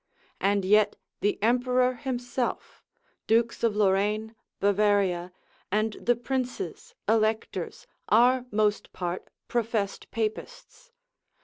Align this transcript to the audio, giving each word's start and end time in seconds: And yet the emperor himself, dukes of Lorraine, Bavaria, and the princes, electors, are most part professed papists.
And 0.39 0.65
yet 0.65 0.95
the 1.19 1.37
emperor 1.43 1.93
himself, 1.93 2.81
dukes 3.27 3.61
of 3.63 3.75
Lorraine, 3.75 4.35
Bavaria, 4.59 5.31
and 5.71 5.93
the 6.01 6.15
princes, 6.15 6.95
electors, 7.07 7.85
are 8.09 8.47
most 8.49 8.93
part 8.93 9.29
professed 9.47 10.09
papists. 10.09 10.91